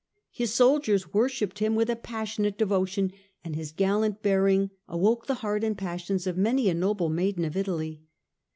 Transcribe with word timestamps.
His 0.31 0.51
soldiers 0.51 1.13
worshipped 1.13 1.59
him 1.59 1.75
with 1.75 1.87
a 1.87 1.95
passionate 1.95 2.57
devotion, 2.57 3.13
and 3.43 3.55
his 3.55 3.71
gallant 3.71 4.23
bearing 4.23 4.71
awoke 4.87 5.27
the 5.27 5.35
heart 5.45 5.63
and 5.63 5.77
passions 5.77 6.25
of 6.25 6.35
many 6.37 6.69
a 6.69 6.73
noble 6.73 7.09
maiden 7.11 7.45
of 7.45 7.55
Italy. 7.55 8.01